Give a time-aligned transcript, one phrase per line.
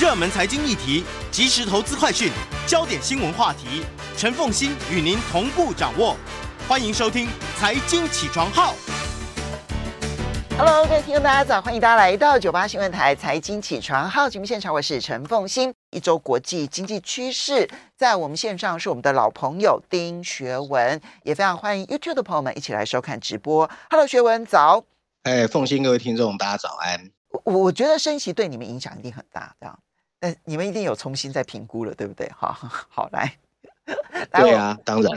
[0.00, 2.32] 热门财经议题、即时投资快讯、
[2.66, 3.84] 焦点新闻话题，
[4.16, 6.16] 陈凤欣与您同步掌握。
[6.66, 7.26] 欢迎收听
[7.58, 8.72] 《财经起床号》。
[10.56, 15.72] Hello，各位听众大家早，欢迎大家来到九八新闻台《财经起床号》节目现场，我是陈凤欣。
[15.90, 23.70] 一周国际经济趋势，在我们线上是我们的老朋友丁学文，也非常欢迎 YouTube 的朋友们一起来收看直播。
[23.90, 24.84] Hello，学文早。
[25.24, 27.10] 哎，凤欣，各位听众，大家早安。
[27.44, 29.78] 我我觉得升息对你们影响一定很大，这样，
[30.18, 32.30] 但你们一定有重新再评估了，对不对？
[32.36, 32.52] 好，
[32.88, 33.36] 好来，
[34.30, 35.12] 来对啊，当然，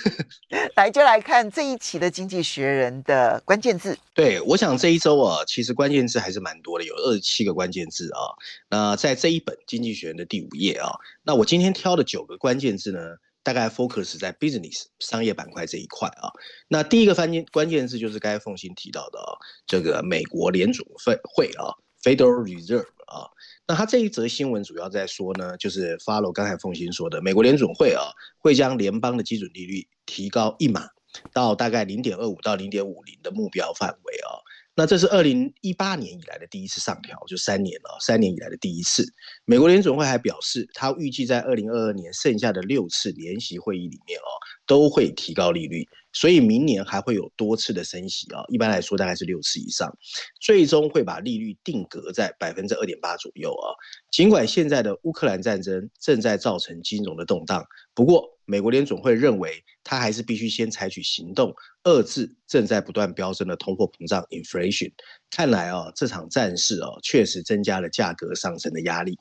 [0.76, 3.98] 来就来看这一期的《经济学人》的关键字。
[4.14, 8.20] 对，我想这一周啊，其实关键字还是蛮多的，有二十七个关键字啊。
[8.68, 13.00] 那在这一本《经济学人》的第五页啊，那我今天挑的九个关键字呢，
[13.42, 16.30] 大概 focus 在 business 商业板块这一块啊。
[16.68, 19.32] 那第一个关键关键字就是刚才凤馨提到的啊，
[19.66, 21.72] 这个美国联准会会啊
[22.02, 23.30] ，Federal Reserve 啊。
[23.66, 30.88] 那他这一则新闻主要在说呢，就是 follow 刚才凤馨说的，美国联准会啊，会将联邦的基准利率提高一码
[31.32, 34.38] 到大概零点二五到零点五零的目标范围啊。
[34.80, 39.04] 那这是二零一八年以来的第一次上调，就三年了，三年以来的第一次。
[39.44, 44.30] 美国联准会还表示，他预计在二零二二年剩下的六次联席会议里面哦，
[44.70, 48.44] 都会提高利率，所以明年还会有多次的升息啊。
[48.46, 49.92] 一般来说，大概是六次以上，
[50.40, 53.74] 最终会把利率定格在百分之二点八左右啊。
[54.12, 64.92] 尽管现在的乌克兰战争正在造成金融的动荡，不过美国联总会认为，他还是必须先采取行动，遏制正在不断飙升的通货膨胀 （inflation）。
[65.30, 69.16] 看来啊，这场战事啊，确实增加了价格上升的压力。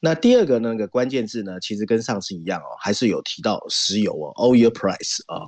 [0.00, 5.46] 那第二个那个关键字呢，其实跟上次一样哦，还是有提到石油哦，oil price 啊。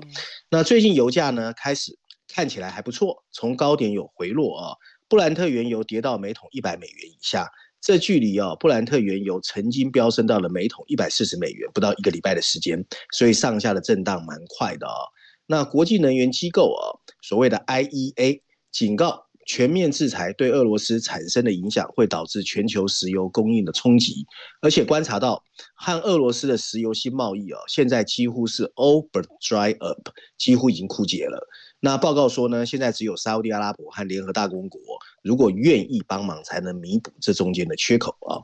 [0.50, 1.96] 那最近油价呢，开始
[2.28, 4.76] 看起来还不错，从高点有回落啊。
[5.08, 7.48] 布兰特原油跌到每桶一百美元以下。
[7.80, 15.04] 这距离哦，布兰特原油曾经飙升到了每桶一百四十美元，不到一个礼拜的时间，所以上下的震荡蛮快的哦。
[15.46, 18.40] 那国际能源机构哦，所谓的 IEA
[18.72, 24.26] 警告，全面制裁对俄罗斯产生的影响会导致全球石油供应的冲击，
[24.60, 25.42] 而且观察到
[25.74, 31.46] 和俄罗斯的石油新贸易哦，现在几乎是 over dry up，几乎已经枯竭了。
[31.80, 34.80] 那报告说呢，现在只有沙乌地阿拉伯和联合大公国，
[35.22, 38.40] 如果愿意帮忙，才能弥补这中间的缺口啊。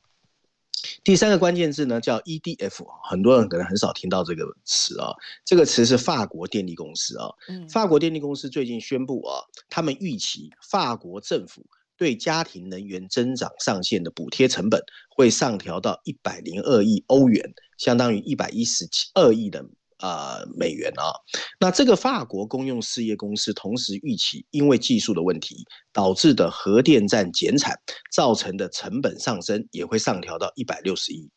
[1.05, 5.13] 第三个关键字呢，叫 EDF，很多人可能很少听到这个词啊。
[5.45, 7.29] 这个词是法国电力公司啊。
[7.71, 19.65] 法国电力公司最近宣布啊，他们预期法国政府对家庭能源增长上限的补贴成本会上调到一百零二亿欧元，相当于一百一十七二亿的。
[20.01, 21.13] 啊、呃，美元啊，
[21.61, 27.75] 那这个法国公用事业公司同时预期，因为技术的问题导致的核电站减产
[28.13, 31.31] 造成的成本上升，也会上调到一百六十亿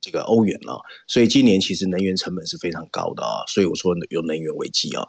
[0.00, 0.80] 这个欧元了。
[1.08, 5.06] 所以今年其实能源成本是非常高的啊，所以我说有能源危机啊。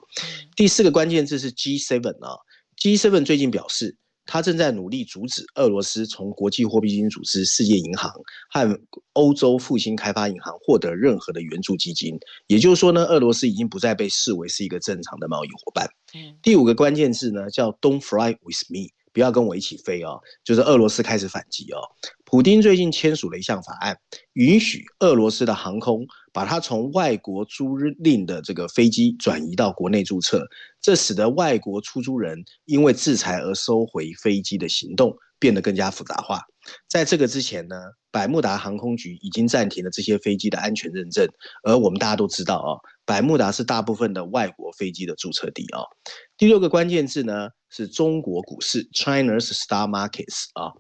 [0.56, 2.38] 第四个关键字是 G7 啊
[2.82, 3.98] ，G7 最近表示。
[4.26, 8.12] 他正在努力阻止俄罗斯从国际货币基金组织、世界银行
[8.50, 8.80] 和
[9.14, 12.18] 欧洲复兴开发银行获得任何的援助基金。
[12.48, 15.88] 也就是说呢，俄罗斯已经不再被视为是一个正常的贸易伙伴。
[16.42, 20.20] 第五个关键字呢，叫 "Don't fly with me"，不要跟我一起飞哦。
[20.44, 21.80] 就是俄罗斯开始反击哦。
[22.26, 23.98] 普京最近签署了一项法案，
[24.34, 30.46] 允许俄罗斯的航空把它从外国租赁的这个飞机转移到国内注册，
[30.82, 36.42] 这使得外国出租人因为制裁而收回飞机的行动变得更加复杂化。
[36.88, 37.76] 在这个之前呢，
[38.12, 41.28] 百慕达航空局已经暂停了这些飞机的安全认证，
[41.64, 42.70] 而我们大家都知道啊，
[43.06, 45.82] 百慕达是大部分的外国飞机的注册地啊。
[46.38, 50.72] 第六个关键字呢是中国股市 China's Star markets 啊。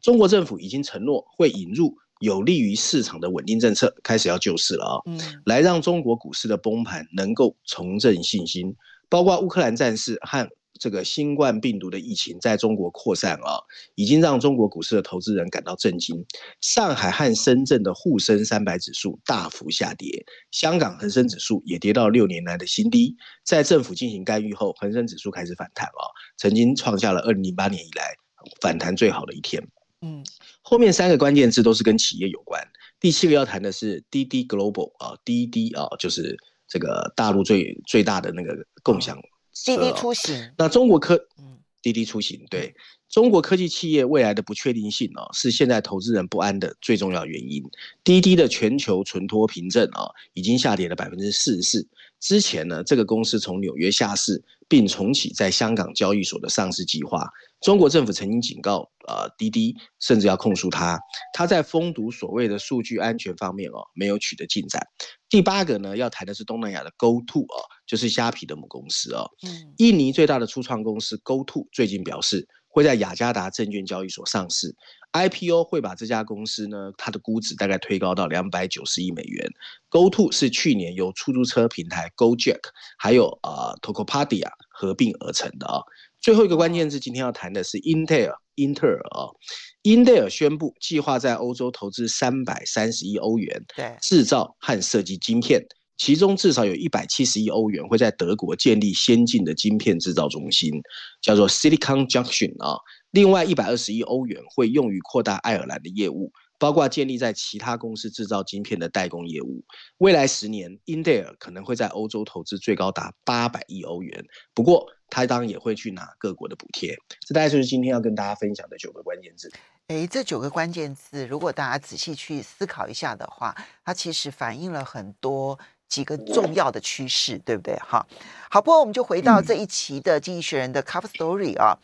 [0.00, 5.02] 中国政府已经承诺会引入有利于市场的稳定政策，开始要救市了啊、哦！
[5.06, 8.74] 嗯，来让中国股市的崩盘能够重振信心，
[9.08, 10.48] 包括乌克兰战事和
[10.78, 16.24] 这个新冠病毒的疫情在中国扩散啊、哦，已经让中国股市的投资人感到震惊。
[16.60, 23.16] 上海和深圳的沪深三百指数大幅下跌，香港恒生指数也跌到六年来的新低。
[23.44, 28.14] 在政府进行干预后，恒生指数开始反弹啊、哦，曾经创下了二零零八年以来
[28.60, 29.62] 反弹最好的一天。
[30.00, 30.24] 嗯，
[30.62, 32.60] 后面三个关键字都是跟企业有关。
[32.98, 36.36] 第七个要谈的是滴滴 Global 啊，滴滴啊，就是
[36.66, 38.52] 这个大陆最最大的那个
[38.82, 39.22] 共享、哦、
[39.64, 40.52] 滴滴出行。
[40.58, 42.74] 那中国科，嗯，滴滴出行，对
[43.12, 47.62] 中国科技企业未来的不确定性啊，是现在投资人不安的最重要原因。
[48.02, 51.86] 滴滴的全球存托凭证啊，已经下跌了百分之四十四。
[52.20, 57.28] 之前呢，这个公司从纽约下市，并重启在香港交易所的上市计划。
[57.60, 60.98] 中国政府曾经警告，呃，滴滴甚至要控诉他，
[61.34, 64.80] 他在封堵所谓的数据安全方面哦，没有取得进展。
[65.28, 69.30] 第八个呢，要谈的是东南亚的 GoTo 哦，就是虾皮的母公司哦。
[69.42, 69.74] 嗯。
[69.76, 74.74] 印尼最大的初创公司 GoTo 最近表示，会在雅加达证券交易所上市
[75.12, 79.46] ，IPO 会把这家公司呢，它的估值大概推高到两百九十亿美元。
[79.90, 82.60] GoTo 是去年由出租车平台 GoJack
[82.98, 85.84] 还有呃 Tokopedia 合并而成的啊、哦。
[86.18, 88.34] 最后一个关键字，今天要谈的是英特尔。
[88.56, 89.32] 英特尔啊，
[89.80, 95.62] 英特尔宣布计划在欧洲投资三百三十亿欧元，对，制造和设计晶片，
[96.04, 100.72] 其中至少有一百七十亿欧元会在德国建立先进的晶片制造中心，
[101.20, 102.76] 叫做 Silicon Junction 啊。
[103.12, 106.32] 另外一百二十亿欧元会用于扩大爱尔兰的业务。
[106.58, 109.64] 包括建立在其他公司制造晶片的代工业务。
[109.98, 114.24] 未来十年，英特尔可能会在欧洲投资最高达八百亿欧元。
[114.54, 116.96] 不过，他当然也会去拿各国的补贴。
[117.26, 119.50] 这大概就是今天要跟大家分享的九个关键字。
[119.88, 123.52] 诶，这九个关键字，如果大家仔细去思考一下的话，
[123.84, 125.58] 它其实反映了很多
[125.92, 127.76] 几个重要的趋势，对不对？
[127.76, 128.06] 哈，
[128.48, 131.76] 好，不过我们就回到这一期的《经济学人》的 Cover Story 啊，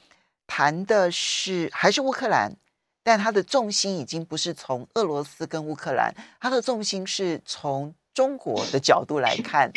[0.47, 2.57] 谈的是还是乌克兰。
[3.05, 9.73] 但它的重心已经不是从俄罗斯跟乌克兰，它的重心是从中国的角度来看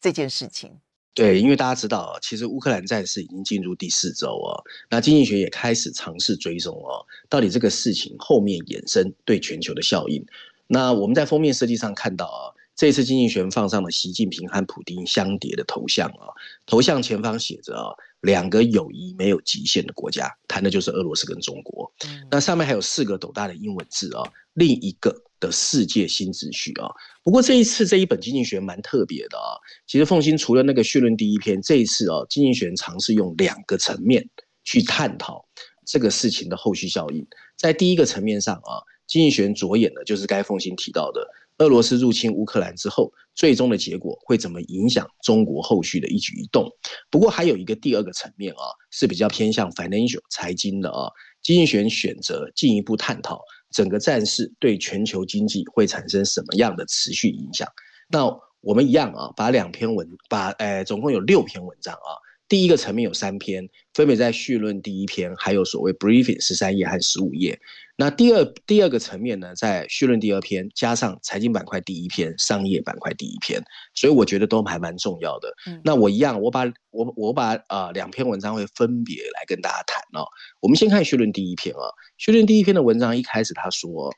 [0.00, 0.70] 这件事情。
[1.12, 10.24] 对，因为大家知道，其实乌克兰战事已经进入第四周哦，那经济学也开始尝试追踪哦，到底这个事情后面衍生对全球的效应。
[10.68, 16.28] 那我们在封面设计上看到啊，这次经济学人放上了习近平和普京相叠的头像啊，
[16.66, 17.94] 头像前方写着啊。
[18.22, 21.92] 两个友谊没有极限的国家，谈的就是俄罗斯跟中国。
[22.08, 24.22] 嗯、那上面还有四个斗大的英文字啊，
[24.54, 26.88] 另一个的世界新秩序啊。
[27.22, 29.54] 不过这一次这一本经济学蛮特别的啊。
[29.86, 34.28] 其实凤新除了那个绪论第一篇，这一次啊，经济学人尝试用两个层面
[34.64, 35.46] 去探讨
[35.86, 37.24] 这个事情的后续效应。
[37.56, 41.28] 在第一个层面上啊，经济学人着眼的就是该凤新提到的。
[41.58, 46.70] 俄罗斯入侵乌克兰之后，最终的结果会怎么影响中国后续的一举一动？
[47.10, 51.10] 不过还有一个第二个层面啊，是比较偏向 financial 财经的啊。
[51.42, 57.68] 经济学选择进一步探讨整个战事对全球经济会产生什么样的持续影响。
[58.08, 58.26] 那
[58.60, 62.10] 我们一样啊，把两篇文，把呃，总共有六篇文章啊。
[62.48, 67.58] 第一个层面有三篇，分别在序论第一篇，还有所谓 briefing 十三页和十五页。
[67.98, 73.60] 那第二第二个层面呢，在序论第二篇加上财经板块第一篇、商业板块第一篇，
[73.94, 75.52] 所以我觉得都还蛮重要的。
[75.66, 80.26] 嗯、那我一样，我把我我把呃两篇文章会分别来跟大家谈哦。
[80.60, 81.88] 我们先看序论第一篇啊，
[82.18, 84.14] 序论第一篇的文章一开始他说，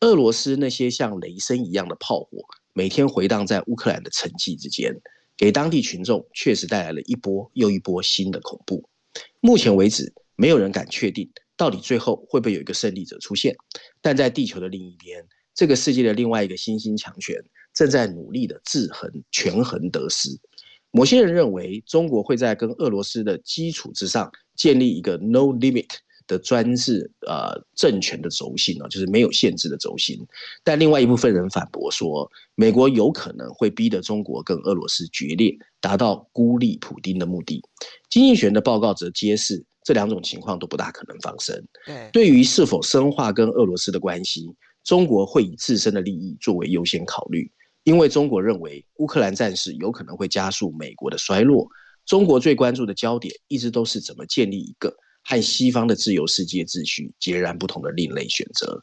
[0.00, 2.30] 俄罗斯那些像雷声一样的炮火，
[2.74, 4.94] 每天回荡在乌克兰的城际之间。
[5.36, 8.88] 给当地群众确实带来了一波又一波新的恐怖。
[9.40, 13.54] 目前为止，没有人敢确定到底最后会不会有一个胜利者出现。
[14.00, 17.36] 但在地球的另一边，这个世界的另外一个新兴强权
[17.74, 20.30] 正在努力的制衡、权衡得失。
[20.90, 25.88] 某些人认为，中国会在跟俄罗斯的基础之上建立一个 no limit。
[26.26, 30.18] 的专制呃政权的轴心呢，就是没有限制的轴心。
[30.64, 37.62] 但另外一部分人反驳说，美国有可能会逼得中国跟俄罗斯决裂，达到孤立普丁的目的。
[38.10, 41.64] 经济学的报告则揭示，这两种情况都不大可能发生。
[42.12, 44.46] 对于是否深化跟俄罗斯的关系，
[44.84, 47.50] 中国会以自身的利益作为优先考虑，
[47.84, 51.68] 因为中国认为乌克兰战事有可能会加速美国的衰落。
[52.04, 54.96] 中国最关注的焦点一直都是怎么建立一个。
[55.28, 58.80] 和西方的自由世界秩序截然不同的另类选择。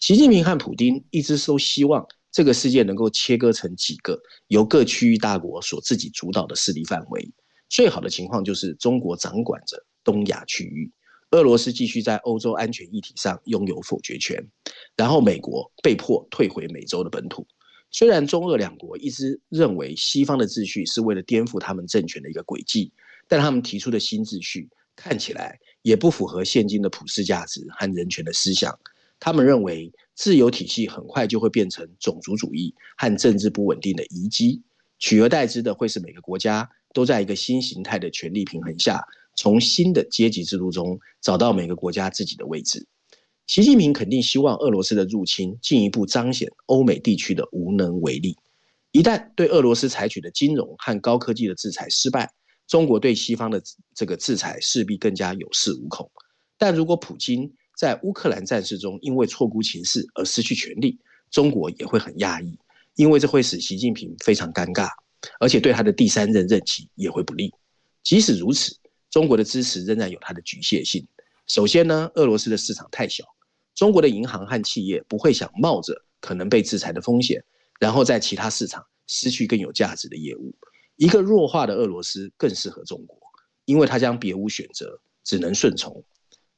[0.00, 7.32] 习近平和普丁一直都希望这个世界能够切割成几个由各区域大国所自己主导的势力范围。
[7.68, 10.92] 最好的情况就是中国掌管着东亚区域，
[11.30, 14.44] 俄罗斯继续在欧洲安全议题上拥有否决权，
[14.96, 17.46] 然后美国被迫退回美洲的本土。
[17.92, 22.92] 虽然中俄两国一直认为西方的秩序是为了颠覆他们政权的一个轨迹，
[23.28, 25.56] 但他们提出的新秩序看起来。
[25.84, 28.76] 也不符合现今的普世价值和人权的思想。
[29.20, 34.62] 他们认为，自由体系很快就会变成种族主义和政治不稳定的遗迹，
[34.98, 39.04] 取而代之的会是每个国家都在一个新形态的权力平衡下，
[39.36, 42.86] 从新的阶级制度中找到每个国家自己的位置。
[43.46, 48.36] 习近平肯定希望俄罗斯的入侵进一步彰显欧美地区的无能为力。
[48.90, 52.32] 一旦对俄罗斯采取的金融和高科技的制裁失败，
[52.66, 53.62] 中国对西方的
[53.94, 56.10] 这个制裁势必更加有恃无恐。
[56.56, 60.98] 但如果普京在乌克兰战事中因为错估情势而失去权力，
[61.30, 62.58] 中国也会很压抑，
[62.94, 64.88] 因为这会使习近平非常尴尬，
[65.40, 67.52] 而且对他的第三任任期也会不利。
[68.02, 68.76] 即使如此，
[69.10, 71.06] 中国的支持仍然有它的局限性。
[71.46, 73.24] 首先呢，俄罗斯的市场太小，
[73.74, 77.44] 中国的银行和企业不会想冒着可能被制裁的风险，
[77.80, 80.54] 然后在其他市场失去更有价值的业务。
[80.96, 83.18] 一个弱化的俄罗斯更适合中国，
[83.64, 86.02] 因为它将别无选择，只能顺从。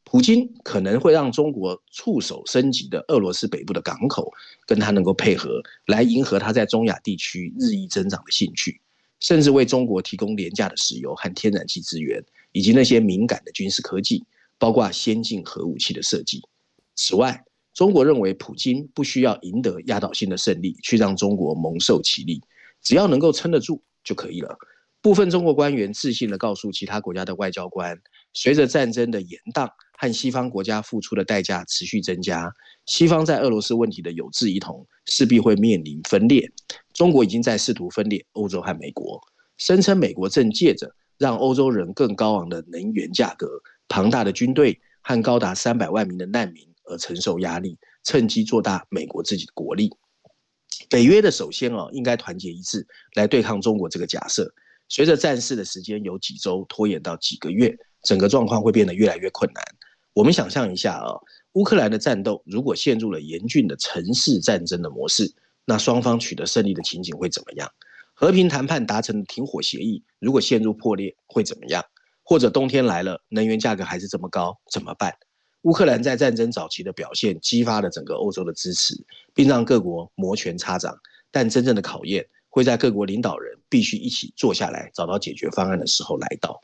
[0.04, 4.32] 普京可能会让中国触手升级的俄罗斯北部的港口
[4.64, 8.80] 跟他能够配合，来迎合他在中亚地区日益增长的兴趣，
[9.18, 14.24] 甚至为中国提供廉价的石油和天然气资源，以及那些敏感的军事科技，
[14.58, 16.40] 包括先进核武器的设计。
[16.94, 22.40] 此外，中国认为普京不需要赢得压倒性的胜利去让中国蒙受其利，
[22.80, 24.56] 只要能够撑得住就可以了。
[25.02, 28.00] 部分中国官员自信地告诉其他国家的外交官，
[28.32, 29.68] 随着战争的延宕。
[29.98, 32.52] 和西方国家付出的代价持续增加，
[32.84, 36.52] 西方在俄罗斯问题的有志一同势必会面临分裂。
[36.92, 39.18] 中国已经在试图分裂欧洲和美国，
[39.56, 43.48] 声称美国正借着让欧洲人更高昂的能源价格、
[43.88, 49.90] 庞大的军队和高达三百万名的难民而承受压力，趁机做大美国自己的国力。
[50.88, 54.52] 北约的首先啊，应该团结一致来对抗中国这个假设。
[54.88, 59.64] 随着战事的时间由几周拖延到几个月，整个状况会变得越来越困难。
[60.12, 61.10] 我们想象一下啊，
[61.52, 67.68] 乌克兰的战斗如果陷入了严峻的城市战争的模式，那双方取得胜利的情景会怎么样？
[68.14, 71.84] 和平谈判达成的停火协议如果陷入破裂会怎么样？
[72.22, 75.12] 或者冬天来了，能源价格还是这么高，怎么办？
[75.62, 78.94] 乌克兰在战争早期的表现激发了整个欧洲的支持，
[79.34, 80.96] 并让各国摩拳擦掌。
[81.30, 86.60] 但真正的考验会在各国领导人必须一起坐下来找到解决方案的时候来到。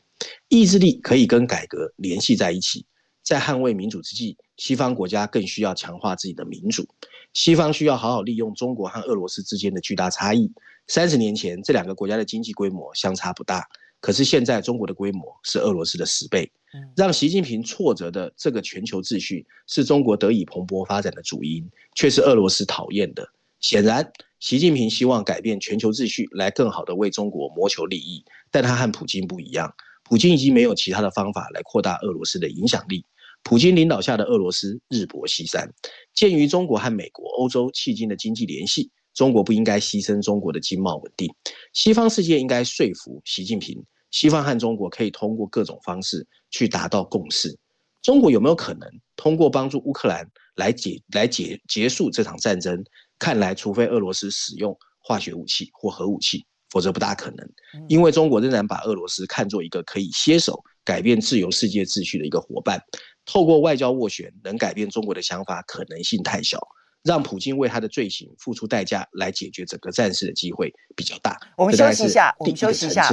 [0.47, 2.85] 意志力可以跟改革联系在一起。
[3.21, 6.85] 在捍卫民主之际，西方国家更需要强化自己的民主。
[7.33, 10.51] 西方需要好好利用中国和俄罗斯之间的巨大差异。
[10.87, 13.65] 三十年前，这两个国家的经济规模相差不大，
[14.01, 16.51] 可是现在中国的规模是俄罗斯的十倍。
[16.95, 23.27] 让习近平挫折的这个全球秩序，是中国得以蓬勃发展的主因，却是俄罗斯讨厌的。
[23.59, 29.73] 显然，习近平希望改变全球秩序，来更好地为中国谋求利益，但他和普京不一样。
[30.03, 33.05] 普京已经没有其他的方法来扩大俄罗斯的影响力。
[33.41, 35.73] 普京领导下的俄罗斯日薄西山，
[36.13, 41.33] 鉴于中国和美国、欧洲迄今的经济联系，中国不应该牺牲中国的经贸稳定。
[41.71, 43.81] 西方世界应该说服习近平，
[44.13, 47.59] 西方和中国可以通过各种方式去达到共识。
[48.01, 52.81] 中国有没有可能通过帮助乌克兰来解来解结束这场战争？
[53.17, 57.49] 看来，除非俄罗斯使用化学武器或核武器，否则不大可能。
[57.87, 62.79] 因为中国仍然把俄罗斯看作一个可以携手改变自由世界秩序的一个伙伴。
[63.25, 66.59] 透过外交斡旋，能改变中国的想法可能性太小，
[67.03, 71.39] 让普京为他的罪行付出代价来解决整个战事的机会比较大。
[71.57, 73.09] 我们休息一下，我们休息一下。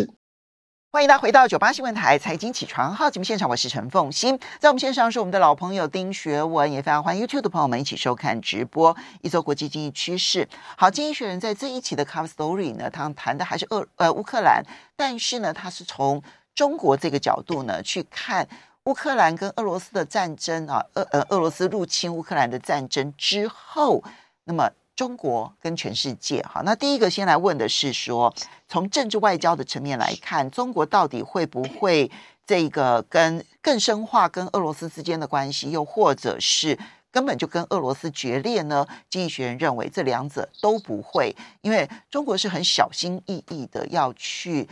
[0.92, 8.97] 欢迎大家回到九八新闻台财经起床号节目现场，我是陈凤馨，在我们线上是我们的老朋友丁学文，也非常欢迎 YouTube 的朋友们一起收看直播。
[9.20, 14.64] 一周国际经济趋势，好，经济学人在这一期的 Cover Story 呢，他谈的还是俄呃乌克兰，
[14.97, 16.20] 但是呢，他是从
[16.56, 18.49] 中国这个角度呢去看。
[18.85, 24.02] 乌克兰跟俄罗斯的战争啊，俄呃俄罗斯入侵乌克兰的战争之后，
[24.42, 24.68] 那么
[25.00, 28.35] 中国跟全世界哈，那第一个先来问的是说，
[28.69, 32.11] 从政治外交的层面来看，中国到底会不会
[32.47, 36.78] 这个跟更深化跟俄罗斯之间的关系，又或者是
[37.11, 38.87] 根本就跟俄罗斯决裂呢？
[39.09, 44.69] 经济学人认为这两者都不会，因为中国是很小心翼翼的要去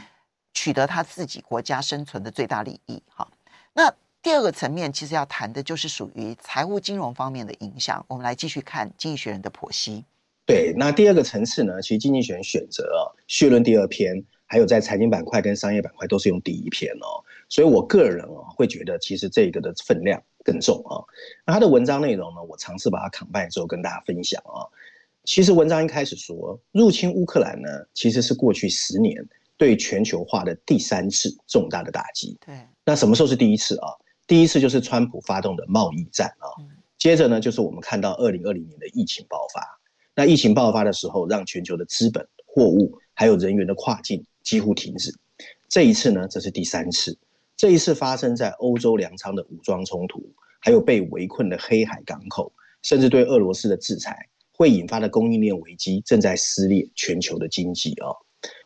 [0.52, 3.26] 取得他自己国家生存的最大利益哈。
[3.72, 8.04] 那第二个层面，其实要谈的就是属于财务金融方面的影响。
[8.08, 10.04] 我们来继续看《经济学人》的剖析。
[10.48, 17.20] 对，那第二个层次呢，其实《经济学人》选择啊，序论第二篇，还有在财经板块跟商业板块都是用第一篇哦。
[17.50, 21.04] 所以我个人啊，会觉得其实这个的分量更重啊。
[21.44, 24.64] 那他的文章内容呢，我尝试把它 combine 之后跟大家分享啊。
[25.24, 29.22] 其实文章一开始说，入侵乌克兰呢，其实是过去十年
[29.58, 32.38] 对全球化的第三次重大的打击。
[32.46, 32.54] 对。
[32.86, 33.88] 那什么时候是第一次啊？
[34.26, 36.48] 第一次就是川普发动的贸易战啊。
[36.96, 39.77] 接着呢，就是我们看到二零二零年的疫情爆发。
[40.18, 45.14] 那疫情爆发的时候，让全球的资本、货物还有人员的跨境几乎停止。
[45.68, 47.16] 这一次呢，这是第三次。
[47.56, 58.10] 这一次发生在欧洲粮仓的武装冲突，还有被围困的黑海港口，甚至对俄罗斯的制裁，会引发的供应链危机，正在撕裂全球的经济啊。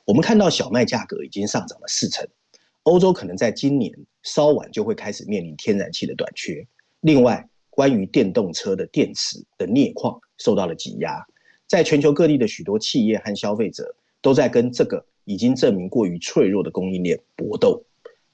[0.07, 2.27] 我们看到小麦价格已经上涨了四成。
[2.85, 3.93] 欧洲可能在今年
[4.23, 6.67] 稍晚就会开始面临天然气的短缺。
[7.01, 11.23] 另外，关于电动车的电池的镍矿受到了挤压，
[11.73, 17.83] 在全球各地的许多企业和消费者都在跟这个已经证明过于脆弱的供应链搏斗。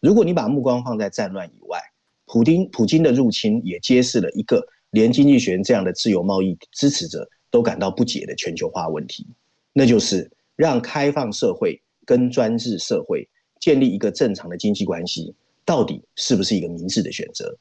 [0.00, 1.78] 如果你把目光放在战乱以外，
[2.26, 9.24] 普丁普京的入侵也揭示了一个连经济学这样的自由贸易支持者都感到不解的全球化问题，
[9.72, 13.28] 那就是让开放社会跟专制社会
[13.60, 15.32] 建立一个正常的经济关系，
[15.64, 17.56] 到底是不是一个明智的选择？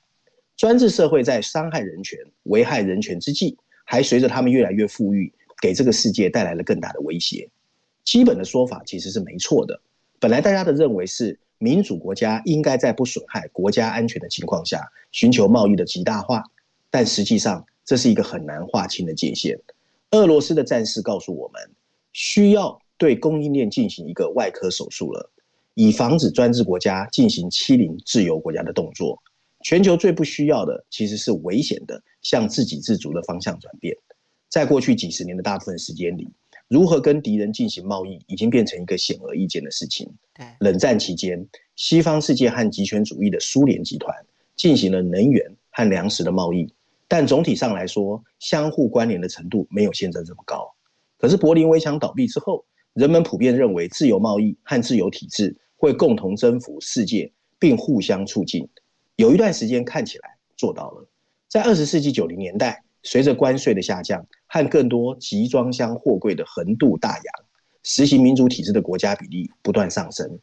[0.55, 3.55] 专制社会在伤害人权、危害人权之际，
[3.85, 7.49] 还随着他们越来越富裕，给这个世界带来了更大的威胁。
[8.03, 9.81] 基本的说法其实是没错的。
[10.19, 16.43] 本来大家的认为是民主国家应该在不损害国家安全的情况下，寻求贸易的极大化，
[16.89, 19.59] 但实际上这是一个很难划清的界限。
[20.11, 21.61] 俄罗斯的战事告诉我们，
[22.13, 25.29] 需要对供应链进行一个外科手术了，
[25.73, 29.21] 以防止专制国家进行欺凌自由国家的动作。
[29.63, 33.97] 全球最不需要的，其实是危险的向自给自足的方向转变。
[34.49, 36.29] 在过去几十年的大部分时间里，
[36.67, 40.09] 如何跟敌人进行贸易，已经变成一个显而易见的事情。
[40.59, 44.15] 冷战期间，西方世界和极权主义的苏联集团
[44.55, 46.71] 进行了能源和粮食的贸易，
[47.07, 50.73] 但总体上来说，相互关联的程度没有现在这么高。
[51.17, 52.63] 可是柏林围墙倒闭之后，
[52.93, 58.67] 人们普遍认为自由贸易和自由体制会共同征服世界，并互相促进。
[59.15, 61.07] 有一段时间看起来做到了，
[61.47, 67.33] 在二十世纪九零年代，随着关税的下降和更多集装箱货柜的横渡大洋，
[67.83, 70.39] 实行民主体制的国家比例不断上升。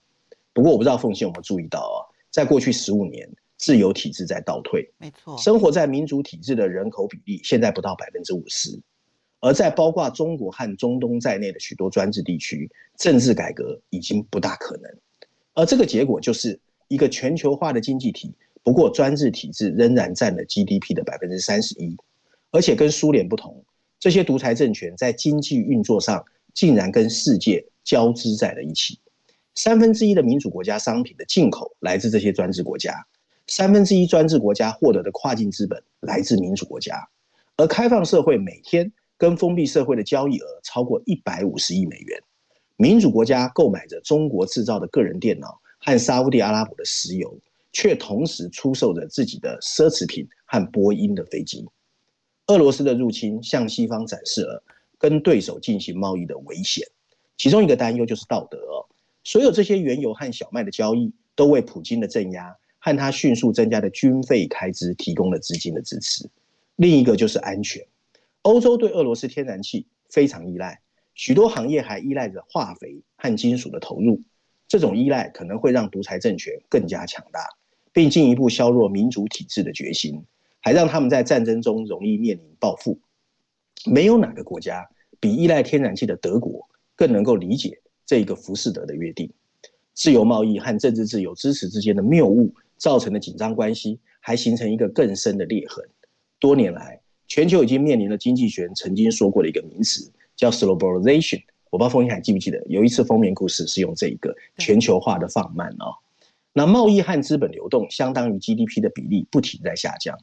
[0.52, 1.98] 不过，我不知道凤馨有没有注意到啊，
[2.30, 4.88] 在过去十五年，自由体制在倒退。
[4.98, 8.80] 没错，生活在民主体制的人口比例现在不到百分之五十，
[9.40, 14.90] 而在包括中国和中东在内的许多专制地区，政治改革已经不大可能。
[15.54, 18.34] 而这个结果就是一个全球化的经济体。
[18.62, 21.96] 不过，专制体制仍然占了 GDP 的百分之三十一，
[22.50, 23.62] 而且跟苏联不同，
[24.04, 29.00] 这些独裁政权在经济运作上竟然跟世界交织在了一起。
[29.54, 33.06] 三分之一的民主国家商品的进口来自这些专制国家，
[33.46, 37.08] 三分之一专制国家获得的跨境资本来自民主国家，
[37.56, 42.22] 而开放社会每天跟封闭社会的交易额超过一百五十亿美元。
[42.76, 47.40] 民主国家购买着中国制造的个人电脑和沙乌地阿拉伯的石油。
[47.76, 51.66] 却同时出售着自己的奢侈品和波音的飞机。
[52.48, 54.62] 俄罗斯的入侵向西方展示了
[54.98, 56.86] 跟对手进行贸易的危险，
[57.36, 58.86] 其中一个担忧就是道德哦。
[59.22, 66.28] 所有这些原油和小麦的交易都为普京的镇压和他迅速增加的军费开支提供了资金的支持。
[66.76, 67.82] 另一个就是安全，
[68.42, 70.80] 欧洲对俄罗斯天然气非常依赖，
[71.14, 74.20] 许多行业还依赖着化肥和金属的投入，
[74.68, 77.40] 这种依赖可能会让独裁政权更加强大。
[77.94, 80.20] 并进一步削弱民主体制的决心，
[80.64, 82.98] 还让他们在战争中容易面临报复。
[83.84, 84.88] 没有哪个国家
[85.20, 89.30] 比依赖天然气的德国更能够理解这一个浮士德的约定。
[89.92, 95.86] 自由贸易和政治自由支持之间的谬误造成的紧张关系，还形成一个更深的裂痕。
[96.38, 96.98] 多年来，
[97.28, 101.42] 全球已经面临了经济学人曾经说过的一个名词，叫 “globalization”。
[101.68, 105.92] 我不知道凤馨还记不记得，有一次封面故事是用这一个全球化的放慢哦。
[106.54, 110.16] 那贸易和资本流动相当于 GDP 的比例不停在下降，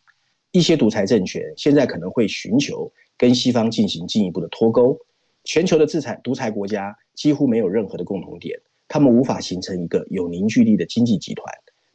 [0.51, 4.97] 一些独裁政权现在可能会寻求跟西方进行进一步的脱钩。
[5.43, 11.45] 全球的制裁独裁国家几乎没有任何的共同点，他们无法形成一个有凝聚力的经济集团，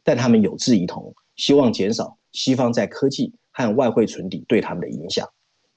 [0.03, 5.27] 但他们有志一同，希望减少西方在科技和外汇存底对他们的影响。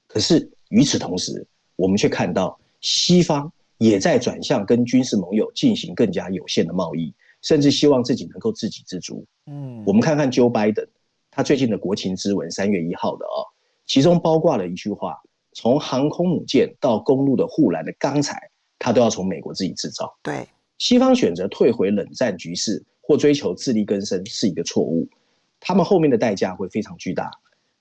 [0.07, 7.15] 可是与此同时，我们却看到西方也在转向跟军事盟友进行更加有限的贸易。
[7.43, 9.25] 甚至希望自己能够自给自足。
[9.47, 10.87] 嗯，我们看看 Joe Biden，
[11.31, 13.47] 他最近的国情之文，三月一号的哦，
[13.87, 15.17] 其中包括了一句话：
[15.53, 20.13] 从航空母舰到公路的护栏的钢材，他都要从美国自己制造。
[20.23, 25.09] 对，西方选择退回冷战局势或追求自力更生是一个错误，
[25.61, 27.31] 他们后面的代价会非常巨大。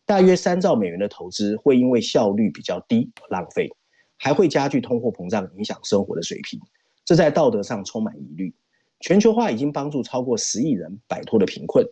[0.06, 3.70] 大约三兆美元的投资会因为效率比较低而浪费，
[4.18, 6.60] 还会加剧通货膨胀，影响生活的水平，
[7.06, 8.54] 这在道德上充满疑虑。
[9.02, 11.86] 全球化已经帮助超过十亿人摆脱了贫困，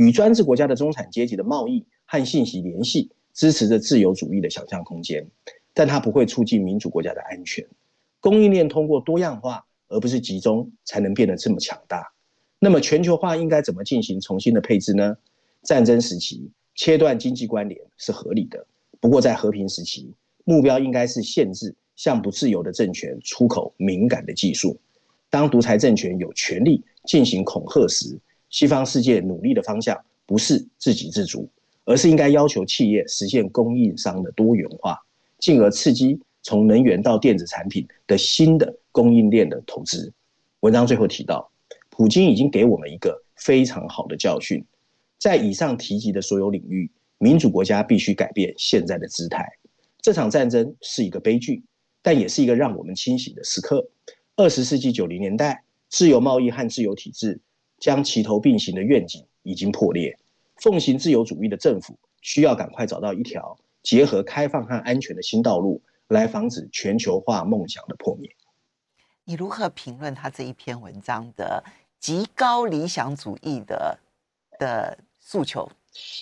[0.00, 5.28] 与专制国家的中产阶级的贸易和信息联系，支持着自由主义的想象空间，
[5.74, 7.62] 但它不会促进民主国家的安全。
[8.18, 12.14] 供应链通过多样化而不是集中，才能变得这么强大。
[12.58, 15.14] 那么全球化应该怎么进行重新的配置呢？
[15.64, 18.66] 战争时期切断经济关联是合理的，
[19.00, 24.80] 不过在和平时期，目标应该是限制向不自由的政权出口敏感的技术。
[25.28, 28.18] 当独裁政权有权力进行恐吓时，
[28.50, 31.48] 西方世界努力的方向不是自给自足，
[31.84, 35.00] 而是应该要求企业实现供应商的多元化，
[35.38, 40.12] 进而刺激从能源到电子产品的新的供应链的投资。
[40.60, 41.50] 文章最后提到，
[41.88, 44.64] 普京已经给我们一个非常好的教训，
[45.18, 49.48] 在以上提及的所有领域，民主国家必须改变现在的姿态。
[50.02, 51.62] 这场战争是一个悲剧，
[52.02, 53.88] 但也是一个让我们清醒的时刻。
[54.36, 57.38] 二十世纪九零年代，自由贸易和自由体制
[57.80, 60.16] 将齐头并行的愿景已经破裂。
[60.56, 68.30] 奉行自由主义的政府需要赶快找到一条结合开放和安全的新道路，来防止全球化梦想的破灭。
[69.24, 71.64] 你如何评论他这一篇文章的
[71.98, 73.98] 极高理想主义的
[74.60, 75.68] 的诉求？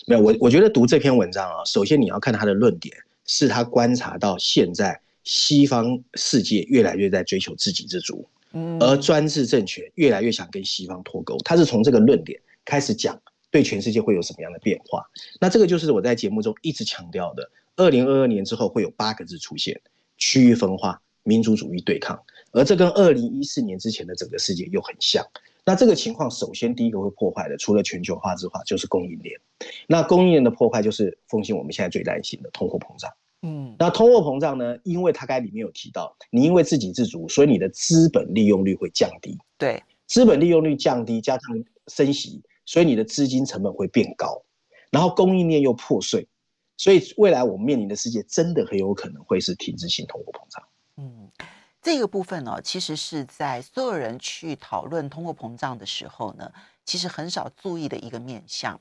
[0.07, 2.97] 没有，我我觉得读这篇文章啊，首先你要看他的论点。
[3.31, 8.27] 是他观察到现在西方世界越来越在追求自给自足，
[8.81, 11.37] 而专制政权越来越想跟西方脱钩。
[11.45, 15.05] 他是从这个论点开始讲，对全世界会有什么样的变化？
[15.41, 19.81] 那这个就是我在节目中一直强调的：二零二二年之后会有八个字出现，
[20.17, 22.21] 区域分化、民族主义对抗，
[22.53, 25.25] 而这跟二零一四年之前的整个世界又很像。
[25.65, 29.39] 那这个情况，首先第一个会破坏的，除了全球化之外，就是供应链。
[29.87, 33.11] 那供应链的破坏，就是奉行我们现在最担心的通货膨胀。
[33.43, 34.77] 嗯，那通货膨胀呢？
[34.85, 39.39] 因为它刚才里面有提到，你因为自给自足，所以你的资本利用率会降低。
[39.57, 44.43] 对，资本利用率降低，加上升息，所以你的资金成本会变高。
[44.91, 46.27] 然后供应链又破碎，
[46.77, 50.65] 所以未来我们面临的世界，真的很有可能会是停滞性通货膨胀。
[50.97, 51.31] 嗯。
[51.81, 56.53] 这个部分呢，其实是在所有人去讨论通货膨胀的时候呢，
[56.85, 58.79] 其实很少注意的一个面向。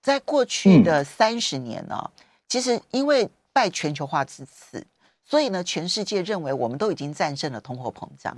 [0.00, 4.86] 在过去的三十年呢，嗯、其实因为拜全球化之赐，
[5.24, 8.36] 所以呢，全世界认为我们都已经战胜了通货膨胀。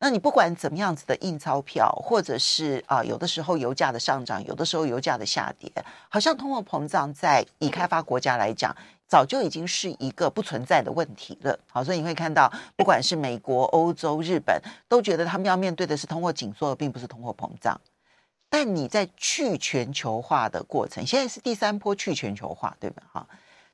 [0.00, 5.70] 那你不管怎么样子的印钞票，或者是啊、有的时候油价的上涨，有的时候油价的下跌，
[6.08, 8.74] 好像通货膨胀在已开发国家来讲，
[9.06, 11.58] 早就已经是一个不存在的问题了。
[11.70, 17.80] 好，所以你会看到，不管是美国、欧洲、日本，都觉得他们要面对的是通货紧缩，并不是通货膨胀。
[18.50, 23.02] 但你在去全球化的过程，现在是第三波去全球化，对吧？
[23.10, 23.26] 哈，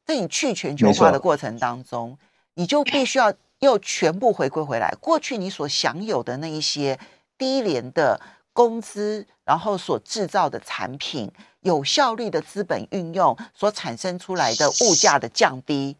[0.07, 2.19] 在你去全球化的过程当中，
[2.55, 3.33] 你就必须要。
[3.61, 6.99] 又全部回归回来，过去你所享有的那一些
[7.37, 8.19] 低廉的
[8.55, 15.95] 工资，然后所制造的产品，有效率的资本运用所产生出来的物价的降低，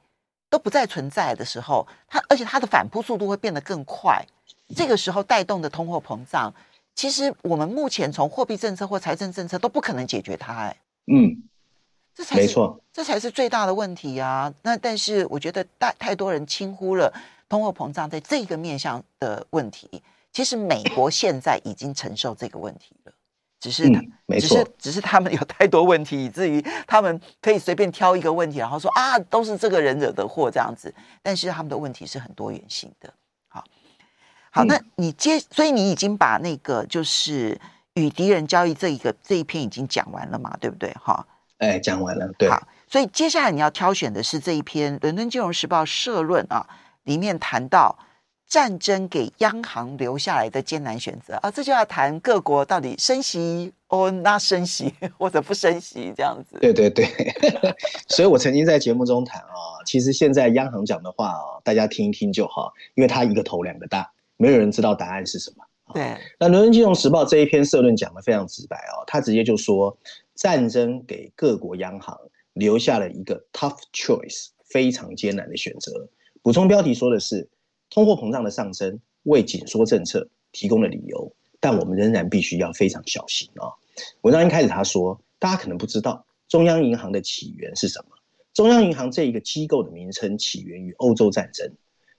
[0.49, 4.25] 都不再存在的时候，它而且它的反扑速度会变得更快。
[4.75, 6.55] 这个时候带动的通货膨胀，
[6.95, 10.55] 其实我们目前从货币政策或财政政策都不可能解决它。
[10.55, 10.77] 哎，
[11.13, 11.43] 嗯。
[12.15, 14.53] 这才是，没错，这才是最大的问题啊！
[14.63, 17.13] 那但是我觉得大太多人轻忽了
[17.49, 20.03] 通货膨胀在这个面向的问题。
[20.33, 23.13] 其实美国现在已经承受这个问题了，
[23.59, 30.93] 只是他，嗯、只是只是他们有太多问题，以至于他们可以随便挑一个问题，然后说啊，都是这个人惹的祸这样子。
[31.23, 33.13] 但是他们的问题是很多元性的。
[33.49, 33.65] 好，
[34.51, 37.59] 好，那你接，所以你已经把那个就是
[37.95, 40.57] 与敌人交易这一个这一篇已经讲完了嘛？
[40.61, 40.93] 对不对？
[41.03, 41.27] 哈。
[41.61, 42.49] 哎，讲完了，对。
[42.49, 46.67] 好，所以接下来你要挑选的是这一篇《伦敦金融时报》社论啊，
[47.05, 47.99] 里面谈到
[48.49, 56.59] 战争给央行留下来的艰难选择啊，这就要谈各国到底升息哦，那升息 或者不升息这样子。
[56.61, 57.07] 对对对，
[58.09, 65.65] 所以我曾经在节目中谈啊，其实现在央行讲的话啊，大家听一听就好，因为它一个头两个大，没有人知道答案是什么。
[65.93, 66.17] 对。
[66.39, 69.95] 那《伦敦金融时报》这一篇社论讲的非常直白哦，他直接就说。
[70.41, 72.19] 战争给各国央行
[72.55, 76.09] 留下了一个 tough choice，非常艰难的选择。
[76.41, 77.47] 补充标题说的是，
[77.91, 83.69] 通货膨胀的上升为紧缩政策提供了理由，但我们仍然必须要非常小心啊。
[84.23, 88.17] 文章一开始他说，大家可能不知道中央银行的起源是什么。
[88.55, 91.71] 中央银行这一个机构的名称起源于欧洲战争。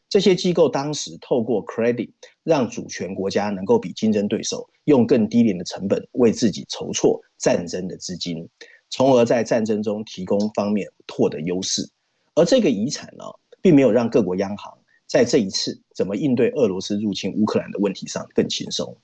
[0.08, 2.12] 这些机构当时透过 credit
[2.44, 8.48] 让主权国家能够比竞争对手用更低廉的成本为自己筹措战争的资金，
[8.90, 11.88] 从而在战争中提供方面获得优势。
[12.36, 13.26] 而这个遗产呢，
[13.62, 14.78] 并没有让各国央行
[15.08, 18.96] 在这一次怎么应对俄罗斯入侵乌克兰的问题上更轻松。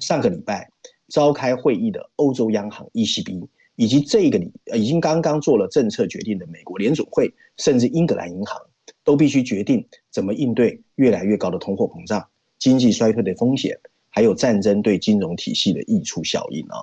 [0.00, 0.68] 上个礼拜
[1.08, 8.60] 召开会议的欧洲央行 ECB，以及这个礼已经刚刚做了政策决定的美国联准会，甚至英格兰银行。
[9.02, 12.24] 都必须决定怎么应对越来越高的通货膨胀、
[12.58, 16.78] 经济衰退的风险，还有战争对金融体系的溢出效应啊。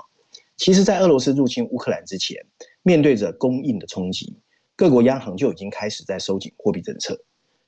[0.55, 2.37] 其实，在俄罗斯入侵乌克兰之前，
[2.83, 4.35] 面对着供应的冲击，
[4.75, 7.19] 各国央行就已经开始在收紧货币政策。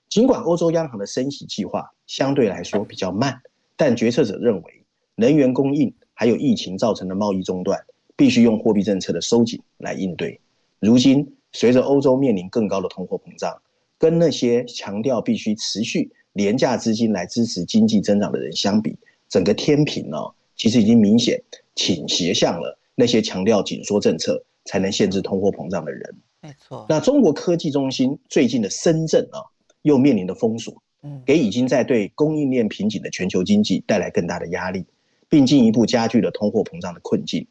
[0.07, 3.41] 尽管欧洲央行的升息计划相对来说比较慢，
[3.75, 4.83] 但决策者认为
[5.15, 7.83] 能源供应还有疫情造成的贸易中断，
[8.15, 10.39] 必须用货币政策的收紧来应对。
[10.79, 13.59] 如今，随着欧洲面临更高的通货膨胀，
[13.97, 18.95] 跟那些强调必须持续廉价资金来支持经济增长的人相比，
[19.27, 20.17] 整个天平呢，
[20.55, 21.41] 其实已经明显
[21.75, 26.15] 倾斜向了那些强调紧缩政策才能限制通货膨胀的人。
[26.41, 26.85] 没错。
[26.87, 29.41] 那中国科技中心最近的深圳啊，
[29.81, 30.73] 又面临的封锁，
[31.25, 34.85] 给已经在对供应链瓶颈的全球经济带来更大的压力。
[35.27, 37.45] 并进一步加剧了通货膨胀的困境。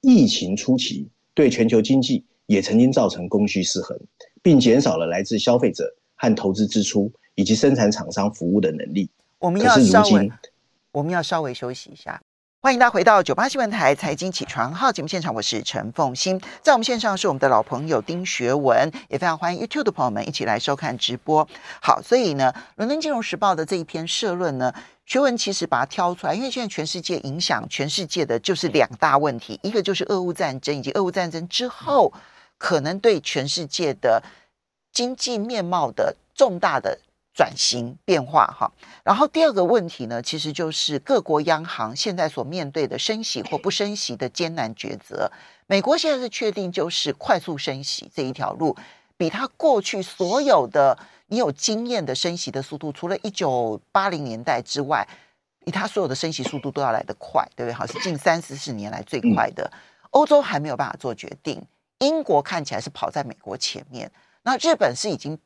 [0.00, 3.96] 疫情初期对全球经济也曾经造成供需失衡，
[4.42, 9.08] 并减少了来自消费者和投资支出以及生产厂商服务的能力。
[9.38, 10.30] 我们要稍微，
[10.92, 12.20] 我们要稍微休息一下。
[12.60, 21.48] 欢迎大家回到九八新闻台财经起床号节目现场，我是陈凤欣，在我们线上是我们的老朋友丁学文，也非常欢迎 YouTube 的朋友们一起来收看直播。
[21.80, 24.72] 好，所以呢，伦敦金融时报的这一篇社论呢，
[25.06, 32.12] 学文其实把它挑出来，因为现在全世界影响全世界的就是两大问题，一个就是俄乌战争，以及俄乌战争之后
[32.58, 34.22] 可能对全世界的
[34.92, 37.00] 经济面貌的重大的。
[37.34, 38.70] 转型变化哈，
[39.02, 45.30] 然后第二个问题呢，其实就是各国央行现在所面对的升息或不升息的艰难抉择。
[45.66, 48.76] 美国现在是确定就是快速升息这一条路，
[49.16, 55.08] 比他过去所有的你有经验的升息的速度，除了一九八零年代之外，
[55.64, 57.72] 比他所有的升息速度都要来得快，对不对？
[57.72, 59.72] 好，是近三四十年来最快的。
[60.10, 61.64] 欧洲还没有办法做决定，
[62.00, 65.38] 英国看起来是跑在美国前面，那日本是已经。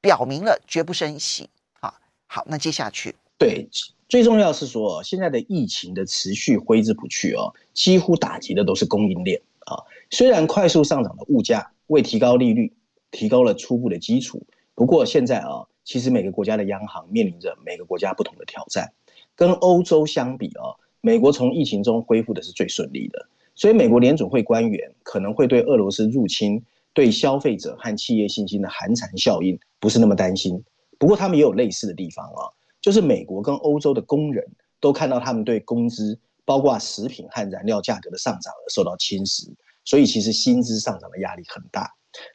[0.00, 1.48] 表明了绝不升息。
[1.80, 1.94] 好，
[2.26, 3.68] 好，那接下去，对，
[4.08, 9.82] 最重要是说，现在的疫情的持续挥之不去哦，几乎打击的都是供应链啊。
[10.10, 12.72] 虽然快速上涨的物价为提高利率
[13.10, 14.42] 提高了初步的基础，
[14.74, 18.92] 不过现在啊，其实每个国家的央行面临着每个国家不同的挑战。
[19.34, 26.64] 跟欧洲相比啊，美国从疫情中恢复的是最顺利的，所以美国联准会官员可能会对俄罗斯入侵。
[26.98, 30.60] 对消费者和企业信心的寒蝉效应不是那么担心，
[30.98, 32.42] 不过他们也有类似的地方啊，
[32.80, 34.44] 就是美国跟欧洲的工人
[34.80, 39.46] 都看到他们对工资，包括食品和燃料价格的上涨而受到侵蚀，
[39.84, 41.88] 所以其实薪资上涨的压力很大。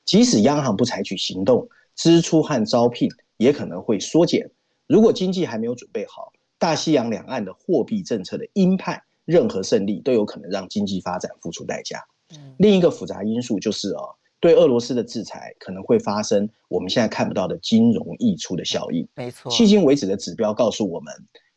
[0.05, 4.49] 即使央行不采取行动，支出和招聘也可能会缩减。
[4.87, 12.01] 如果经济还没有准备好，大西洋两岸的货币政策的鹰派，任何胜利都有可能让经济发展付出代价。
[12.57, 14.03] 另一个复杂因素就是啊。
[14.43, 19.07] 对俄罗斯的制裁可能会发生我们现在看不到的金融溢出的效应。
[19.15, 21.13] 没错，迄今为止的指标告诉我们，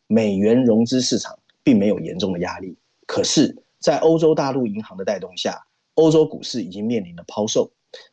[0.07, 2.79] 美元融资市场并没有严重的压力。
[3.05, 5.61] 可是，在欧洲大陆银行的带动下，
[5.94, 7.72] 欧洲股市已经面临了抛售，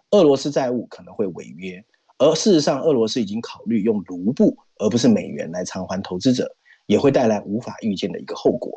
[0.09, 1.85] 俄罗斯债务可能会违约。
[2.17, 6.51] 而事实上，俄罗斯已经考虑用卢布而不是美元来偿还投资者，
[6.87, 8.71] 也会带来无法预见的一个后果。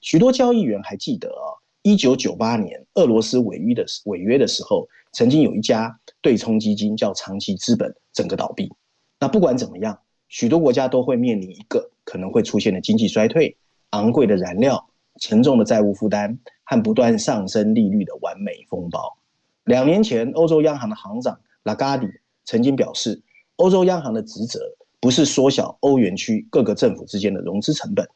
[0.00, 4.88] 许多交易员还记得啊，一九九八年俄罗斯违约的违约的时候。
[5.12, 8.72] 曾经有一家对冲基金叫长期资本，整个倒闭。
[9.20, 9.98] 那不管怎么样，
[10.28, 13.56] 许多国家都会面临一个可能会出现的经济衰退、
[13.90, 14.88] 昂贵的燃料、
[15.20, 19.16] 沉重的债务负担和不断上升利率的完美风暴。
[19.64, 22.08] 两年前，欧洲央行的行长拉加迪
[22.44, 23.22] 曾经表示，
[23.56, 24.58] 欧洲央行的职责
[24.98, 28.08] 不是缩小欧元区各个政府之间的融资成本。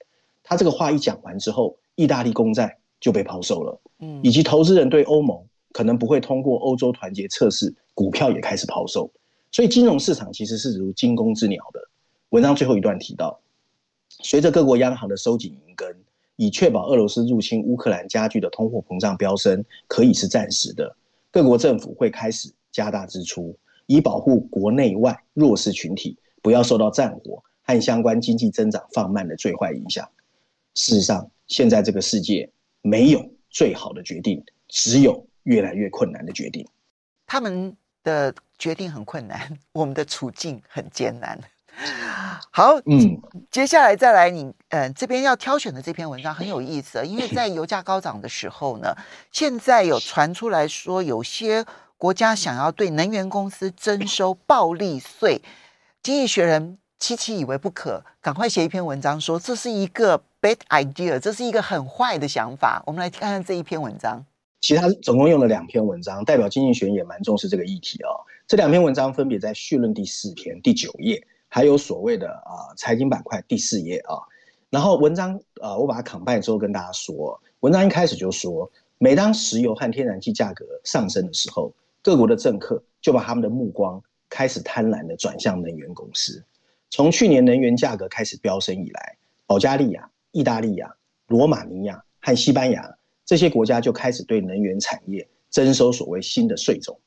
[0.43, 5.39] 他这个话一讲完之后，意大利公债就被抛售了，嗯，以及投资人对欧盟。
[5.77, 9.11] 可能不会通过欧洲团结测试，股票也开始抛售，
[9.53, 11.79] 所以金融市场其实是如惊弓之鸟的。
[12.31, 13.39] 文章最后一段提到，
[14.09, 15.95] 随着各国央行的收紧银根，
[16.37, 20.97] 以确保俄罗斯入侵乌克兰加剧的通货膨胀飙升可以是暂时的，
[21.31, 30.09] 各国政府会开始加大支出，以保护国内外弱势群体不要受到战火和相关经济增长放慢的最坏影响。
[30.73, 35.26] 事实上，现在这个世界没有最好的决定，只有。
[35.47, 36.67] 越来越困难的决定，
[37.27, 41.39] 他们的决定很困难， 我们的处境很艰难。
[42.51, 48.95] 好，嗯，接下来再来你，呃，这边要挑选的这篇文章很有意思，因为在油价高涨的时候呢，
[49.31, 51.65] 现在有传出来说，有些
[51.97, 55.41] 国家想要对能源公司征收暴利税。
[56.03, 62.83] 经济学人七七以为不可，赶快写一篇文章说这是一个 bad idea，这是一个很坏的想法。
[62.87, 64.25] 我们来看看这一篇文章。
[64.67, 68.19] 其他总共用了两篇文章，代表经济学也蛮重视这个议题哦。
[68.49, 74.19] 这两篇文章分别在序论第四篇第九页，还有所谓的啊财经板块第四页啊。
[74.69, 86.43] 然后文章啊，我把它扛拜之后跟大家说，文章一开始就说，每当石油和天然气价格上升的时候，各国的政客就把他们的目光开始贪婪的转向能源公司。
[86.91, 90.97] 从去年能源价格开始飙升以来，保加利亚、意大利亚、
[91.29, 92.03] 罗马尼亚。
[92.19, 92.93] 和西班牙
[93.27, 96.99] 这些国家就开始对能源产业征收所谓新的税种。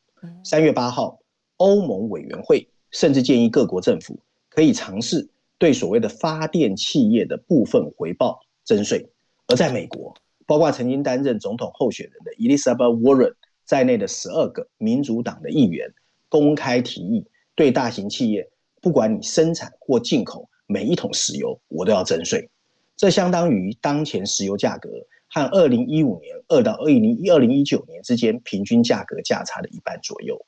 [0.43, 1.17] 三月八号，
[1.57, 9.09] 欧盟委员会甚至建议各国政府可以尝试对所谓的发电企业的部分回报征税。
[9.47, 10.13] 而在美国，
[10.45, 15.93] 包括曾经担任总统候选人的 Elizabeth Warren 在内的十二个民主党的议员
[16.27, 18.49] 公开提议，对大型企业，
[18.81, 22.49] 不管你生产或进口每一桶石油，我都要征税。
[22.97, 24.89] 这相当于当前石油价格
[25.29, 30.39] 和二零一五年二到二零一二零一九年之间平均价格价差的一半左右。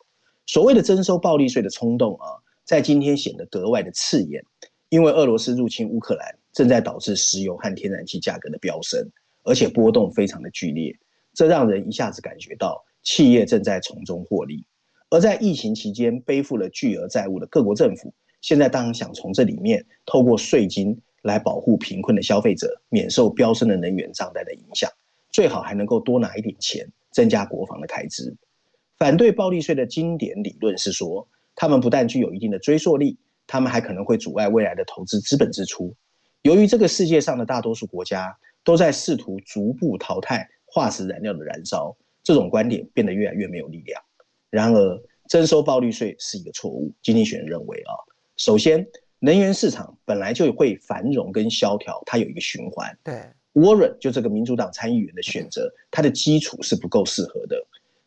[0.45, 2.27] 所谓的征收暴利税的冲动啊，
[2.65, 4.43] 在今天显得格外的刺眼，
[4.89, 9.09] 因为俄罗斯入侵乌克兰正在导致石油和天然气价格的飙升。
[9.43, 10.95] 而且波动非常的剧烈，
[11.33, 14.63] 这让人一下子感觉到企业正在从中获利。
[15.09, 24.89] 而在疫情期间背负了巨额债务的各国政府，现在当然想从这里面透过税金来保护贫困的消费者免受飙升的能源账单的影响，
[25.31, 28.35] 最好还能够多拿一点钱增加国防的开支。
[28.97, 35.93] 反对暴利税的经典理论是说，他们不但具有一定的追溯力，他们还可能会阻碍未来的投资资本支出。
[36.43, 44.01] 由于这个世界上的大多数国家，都在试图逐步淘汰化石燃料的燃烧，这种观点变得越来越没有力量。
[44.49, 46.91] 然而，征收暴利税是一个错误。
[47.01, 47.93] 经济学人认为啊，
[48.37, 48.85] 首先，
[49.23, 52.97] 能源市场本来就会繁荣跟萧条，它有一个循环。
[53.03, 53.21] 对
[53.53, 57.55] ，Warren 就这个民主党参议员的选择，它的基础是不够适合的。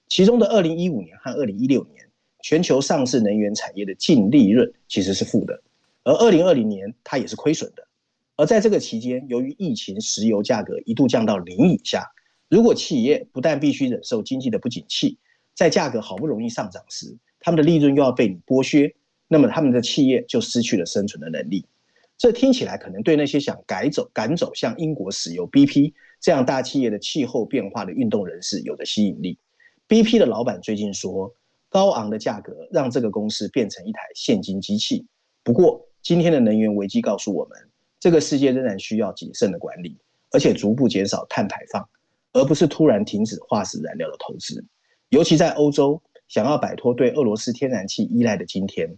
[0.09, 2.05] 其中的二零一五年和二零一六年，
[2.43, 5.63] 全球上市能源产业的净利润其实是负的，
[6.03, 7.87] 而二零二零年它也是亏损的。
[8.35, 12.11] 而在这个期间，由于疫情，石油价格一度降到零以下。
[12.49, 15.17] 如果企业不但必须忍受经济的不景气，
[15.55, 18.93] 在价格好不容易上涨时，他们的利润又要被你剥削，
[19.29, 21.67] 那么他们的企业就失去了生存的能力。
[22.17, 29.39] 这听起来可能对那些想改走、赶走像英国石油 BP 这样大企业的气候变化的运动人士有着吸引力。
[29.89, 31.35] BP 的老板最近说，
[31.69, 35.07] 高昂的价格让这个公司变成一台现金机器。
[35.43, 37.59] 不过，今天的能源危机告诉我们。
[38.01, 39.97] 这个世界仍然需要谨慎的管理，
[40.31, 41.89] 而且逐步减少碳排放，
[42.33, 44.63] 而不是突然停止化石燃料的投资。
[45.09, 48.95] 尤其在欧洲，想要摆脱对俄罗斯天然气依赖的今天，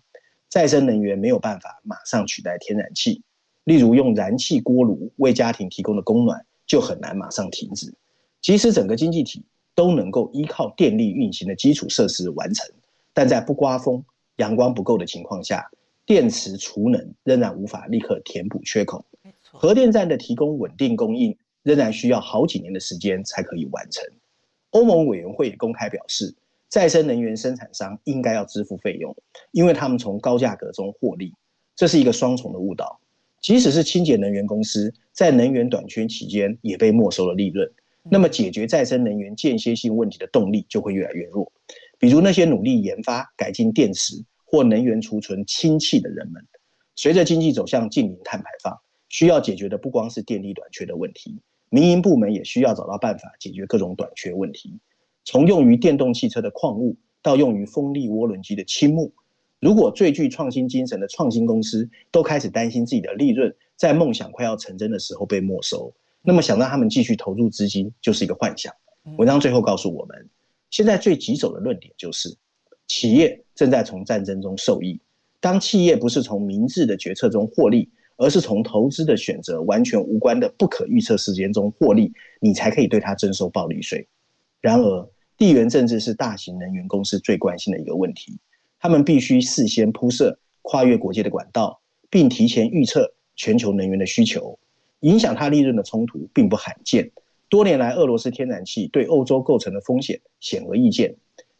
[0.56, 3.20] 再生能源没有办法马上取代天然气。
[3.64, 7.92] 例如，用燃气锅炉为家庭提供的供暖就很难马上停止。
[8.40, 12.66] 即使整个经济体都能够依靠电力运行的基础设施完成，
[13.12, 14.02] 但在不刮风、
[14.36, 15.70] 阳光不够的情况下，
[16.06, 19.04] 电池储能仍然无法立刻填补缺口，
[19.42, 24.02] 核电站的提供稳定供应仍然需要好几年的时间才可以完成。
[24.70, 26.34] 欧盟委员会也公开表示，
[26.68, 29.16] 再生能源生产商应该要支付费用，
[29.52, 31.32] 因为他们从高价格中获利。
[31.74, 33.00] 这是一个双重的误导。
[33.40, 37.70] 即使是清洁能源公司在能源短缺期间也被没收了利润，
[38.10, 41.52] 那么解决再生能源间歇性问题的动力就会越来越弱。
[41.98, 44.24] 比如那些努力研发改进电池。
[44.48, 46.40] 或能源储存氢气的人们，
[46.94, 54.78] 随着经济走向近零碳排放，需要解决的不光是电力短缺的问题，民营部门也需要找到办法解决各种短缺问题。
[55.26, 59.12] 从用于电动汽车的矿物到用于风力涡轮机的青木，
[59.60, 68.72] 如果最具创新精神的创新公司都开始担心自己的利润在梦想快要成真的时候被没收，那么想让他们继续投入资金就是一个幻想。
[69.18, 70.28] 文章最后告诉我们，
[70.70, 72.34] 现在最棘手的论点就是。
[72.88, 75.00] 企业正在从战争中受益。
[75.40, 84.06] 当企业不是从明智的决策中获利，而是从投资的选择完全无关的不可预测时间中获利，你才可以对它征收暴利税。
[84.60, 88.38] 然而，地缘政治是大型能源公司最关心的一个问题。
[88.78, 94.58] 他们必须事先铺设跨越国界的管道，并提前预测全球能源的需求。
[95.00, 97.10] 影响它利润的冲突并不罕见。
[97.48, 101.14] 多年来，俄罗斯天然气对欧洲构成的风险显而易见。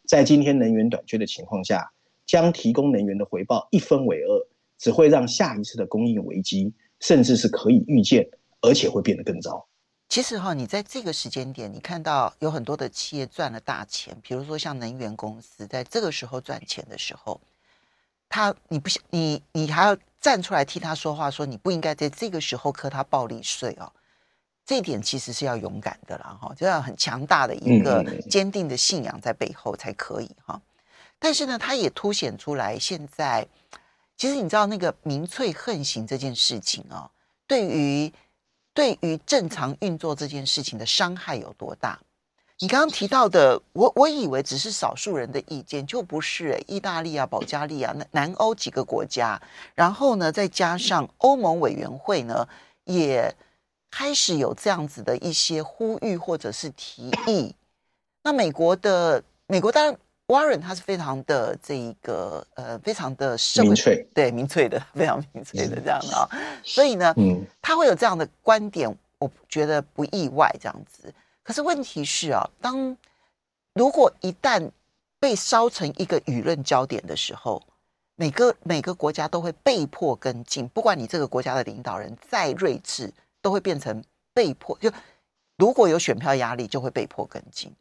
[0.05, 1.91] 在今天能源短缺的情况下，
[2.25, 4.47] 将提供能源的回报一分为二，
[4.79, 8.27] 只会让下一次的供应危机，甚至是可以预见，
[8.61, 9.67] 而且会变得更糟。
[10.09, 17.39] 其实哈，你在这个时间点，你看到有很多的企业赚了大钱，比如说像能源公司，在这个时候赚钱的时候，
[18.29, 23.91] 他你不想你你还要站出来替他说话，说你不应该在这个时候课他暴利税哦。
[24.65, 30.61] 这一点其实是要勇敢的啦，哈，就要很强大的一个坚定的信仰在背后才可以哈。
[31.19, 33.47] 但是呢，它也凸显出来，现在
[34.17, 37.09] 其实你知道那个民粹横行这件事情啊，
[37.45, 38.11] 对于
[38.77, 41.99] 对于正常运作这件事情的伤害有多大？
[42.59, 49.41] 你刚刚提到的，我我以为只是少数人的意见，就不是意大利啊、保加利亚、南南欧几个国家，
[49.73, 52.47] 然后呢，再加上欧盟委员会呢，
[52.83, 53.33] 也。
[53.89, 57.55] 开始有这样子的一些呼吁或者是提议。
[58.21, 59.97] 那美国的美国当然
[60.27, 66.29] ，Warren 他是非常的这一个呃，非常的民粹，对民粹的， 非常民粹的这样的啊。
[66.63, 71.13] 所以呢，嗯，他会有这样的观点，我觉得不意外这样子。
[71.43, 72.95] 可是问题是啊，当
[73.73, 74.69] 如果一旦
[75.19, 77.63] 被烧成一个舆论焦点的时候，
[78.15, 84.03] 每个每个国家都会被迫跟进，不管你这个国家的领导人再睿智，都会变成
[84.33, 84.77] 被迫。
[84.79, 84.91] 就
[85.57, 87.73] 如果有选票压力，就会被迫跟进。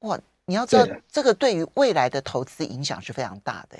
[0.00, 3.78] 哇，你要知道，这个对于未来的投资影响是非常大的。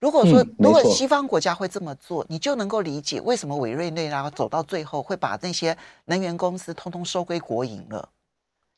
[0.00, 8.08] 如果说，如果西方国家会这么做，你就能够理解为什么委内瑞拉走到最后会把那些能源公司通通收归国营了。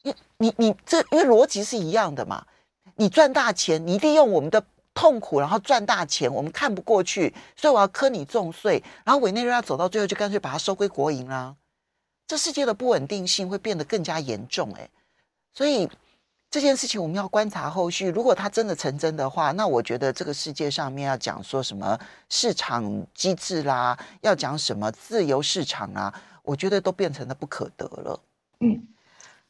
[0.03, 2.47] 你你你，这因为逻辑是一样的嘛。
[2.95, 4.65] 你赚大钱，你利用我们的
[4.95, 8.81] 痛苦，然后赚大钱，我们看不过去，所以我要磕你重税。
[9.05, 11.57] 然后委内瑞拉走到最后，就干脆把它收归国营啦。
[12.29, 14.89] 这世界的不稳定性会变得更加严重，哎，
[15.53, 15.89] 所以
[16.57, 18.09] 这件事情我们要观察后续。
[18.09, 21.99] 如果它真的成真的话，那我觉得这个世界上面要讲说什么
[22.31, 26.11] 市场机制啦，要讲什么自由市场啊，
[26.43, 28.19] 我觉得都变成了不可得了。
[28.61, 28.89] 嗯。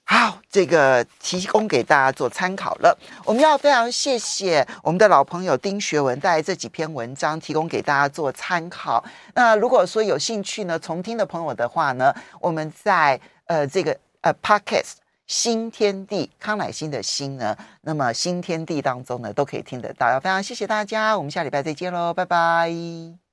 [0.02, 2.98] 好，这个提供给大家做参考了。
[3.24, 9.04] 我们要非常谢谢我们的老朋友丁学文带来这几篇文章，提供给大家做参考。
[9.34, 14.94] 那如果说有兴趣呢，重听的朋友的话呢，我们在呃这个呃 Podcast
[15.26, 20.10] 新天地康乃馨的馨呢，那么新天地当中呢都可以听得到。
[20.10, 23.25] 要非常谢谢大家，我们下礼拜再见喽，拜拜。